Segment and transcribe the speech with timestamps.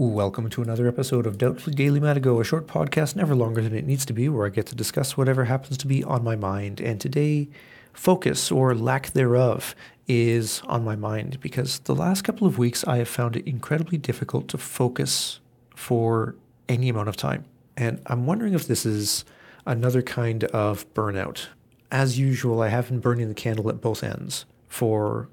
[0.00, 3.84] Welcome to another episode of Doubtfully Daily Matigo, a short podcast never longer than it
[3.84, 6.80] needs to be, where I get to discuss whatever happens to be on my mind.
[6.80, 7.48] And today,
[7.92, 9.74] focus or lack thereof
[10.06, 13.98] is on my mind because the last couple of weeks I have found it incredibly
[13.98, 15.40] difficult to focus
[15.74, 16.36] for
[16.68, 17.44] any amount of time.
[17.76, 19.24] And I'm wondering if this is
[19.66, 21.48] another kind of burnout.
[21.90, 25.28] As usual, I have been burning the candle at both ends for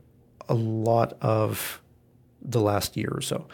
[0.49, 1.83] a lot of
[2.49, 3.47] the last year or so.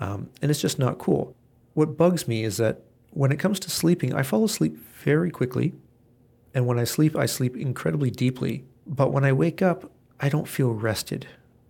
[0.00, 1.34] Um, and it's just not cool.
[1.74, 5.72] What bugs me is that when it comes to sleeping, I fall asleep very quickly.
[6.54, 8.64] And when I sleep, I sleep incredibly deeply.
[8.86, 11.26] But when I wake up, I don't feel rested,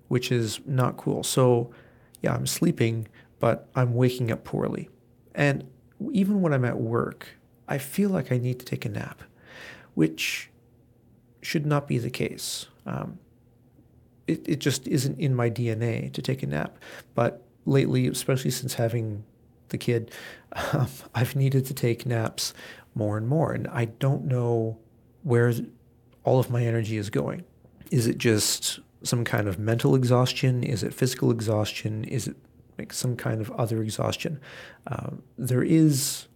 [0.09, 1.23] which is not cool.
[1.23, 1.71] So,
[2.23, 3.09] yeah, I'm sleeping,
[3.41, 4.89] but I'm waking up poorly.
[5.35, 5.65] And
[6.13, 7.29] even when I'm at work,
[7.69, 9.23] I feel like I need to take a nap,
[9.95, 10.51] which
[11.41, 12.67] should not be the case.
[12.87, 13.19] Um,
[14.27, 16.79] it, it just isn't in my DNA to take a nap.
[17.15, 19.25] But lately, especially since having
[19.69, 20.11] the kid,
[20.73, 22.55] um, I've needed to take naps
[22.95, 23.53] more and more.
[23.53, 24.79] And I don't know
[25.23, 25.53] where
[26.25, 27.45] all of my energy is going.
[27.91, 30.63] Is it just some kind of mental exhaustion?
[30.63, 32.05] Is it physical exhaustion?
[32.05, 32.37] Is it
[32.79, 34.41] like some kind of other exhaustion?
[34.87, 36.27] Um, there is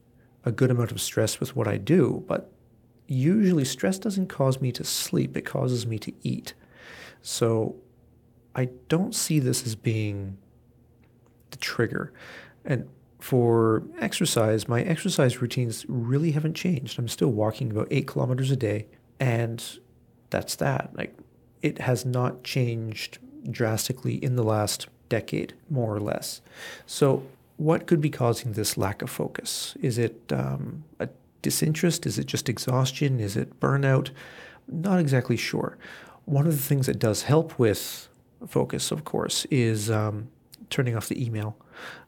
[0.44, 2.52] a good amount of stress with what I do, but
[3.06, 6.54] usually stress doesn't cause me to sleep, it causes me to eat.
[7.22, 7.76] So
[8.54, 10.38] I don't see this as being
[11.50, 12.12] the trigger.
[12.64, 12.88] And
[13.20, 16.98] for exercise, my exercise routines really haven't changed.
[16.98, 18.86] I'm still walking about eight kilometers a day,
[19.18, 19.64] and
[20.30, 20.90] that's that.
[20.94, 21.16] Like,
[21.62, 23.18] it has not changed
[23.50, 26.40] drastically in the last decade, more or less.
[26.86, 27.24] So,
[27.56, 29.76] what could be causing this lack of focus?
[29.80, 31.08] Is it um, a
[31.42, 32.06] disinterest?
[32.06, 33.18] Is it just exhaustion?
[33.18, 34.10] Is it burnout?
[34.68, 35.76] Not exactly sure.
[36.28, 38.08] One of the things that does help with
[38.46, 40.28] focus, of course, is um,
[40.68, 41.56] turning off the email,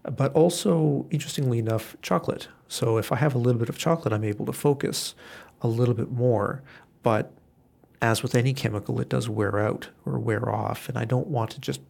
[0.03, 2.49] but also, interestingly enough, chocolate.
[2.69, 5.15] So if I have a little bit of chocolate, I'm able to focus
[5.63, 6.63] a little bit more.
[7.03, 7.33] But
[8.03, 11.51] as with any chemical, it does wear out or wear off, and I don't want
[11.53, 11.81] to just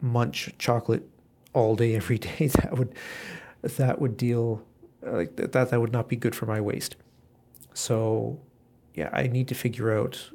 [0.00, 1.08] munch chocolate
[1.52, 2.48] all day every day.
[2.48, 2.94] That would
[3.62, 4.62] that would deal
[5.02, 6.96] like that that would not be good for my waist.
[7.74, 8.40] So
[8.94, 10.30] yeah, I need to figure out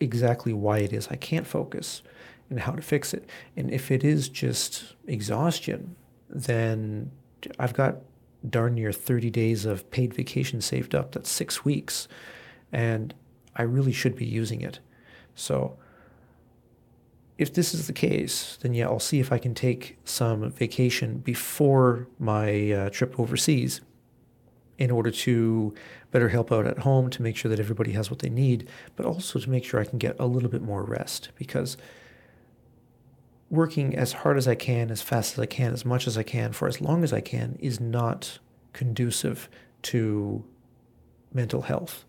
[0.00, 2.02] exactly why it is I can't focus
[2.48, 3.28] and how to fix it.
[3.56, 5.94] And if it is just exhaustion,
[6.28, 7.10] then
[7.58, 7.98] I've got
[8.48, 11.12] darn near 30 days of paid vacation saved up.
[11.12, 12.08] That's six weeks.
[12.72, 13.14] And
[13.56, 14.80] I really should be using it.
[15.34, 15.78] So
[17.38, 21.18] if this is the case, then yeah, I'll see if I can take some vacation
[21.18, 23.80] before my uh, trip overseas
[24.80, 25.74] in order to
[26.10, 29.04] better help out at home to make sure that everybody has what they need, but
[29.04, 31.76] also to make sure I can get a little bit more rest because
[33.50, 36.22] working as hard as I can, as fast as I can, as much as I
[36.22, 38.38] can, for as long as I can, is not
[38.72, 39.50] conducive
[39.82, 40.44] to
[41.32, 42.06] mental health.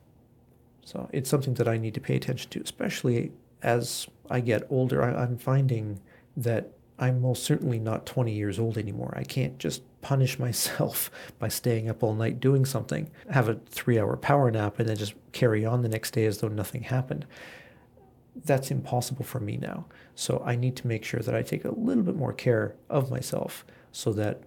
[0.86, 5.04] So it's something that I need to pay attention to, especially as I get older.
[5.04, 6.00] I, am finding
[6.38, 6.72] that
[7.02, 9.12] I'm most certainly not 20 years old anymore.
[9.18, 14.00] I can't just punish myself by staying up all night doing something, have a three
[14.00, 17.26] hour power nap, and then just carry on the next day as though nothing happened.
[18.46, 19.86] That's impossible for me now.
[20.16, 23.10] So I need to make sure that I take a little bit more care of
[23.10, 24.44] myself so that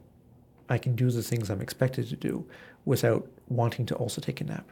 [0.68, 2.46] I can do the things I'm expected to do
[2.86, 4.70] without wanting to also take a nap.